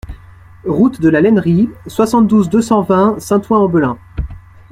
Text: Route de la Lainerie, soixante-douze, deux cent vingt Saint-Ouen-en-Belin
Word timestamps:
Route 0.65 0.99
de 0.99 1.09
la 1.09 1.21
Lainerie, 1.21 1.69
soixante-douze, 1.85 2.49
deux 2.49 2.63
cent 2.63 2.81
vingt 2.81 3.19
Saint-Ouen-en-Belin 3.19 3.99